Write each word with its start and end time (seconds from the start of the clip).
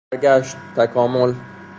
فرگشت، 0.11 0.57
تکامل 0.75 1.33